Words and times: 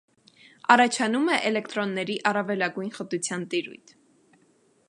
Առաջանում 0.75 1.29
է 1.33 1.35
էլեկտրոնների 1.51 2.17
առավելագույն 2.31 2.93
խտության 2.99 3.49
տիրույթ։ 3.53 3.99